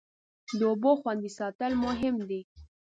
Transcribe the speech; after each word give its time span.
د 0.57 0.59
اوبو 0.69 0.91
خوندي 1.01 1.31
ساتل 1.39 1.71
مهم 1.85 2.15
دی. 2.29 2.41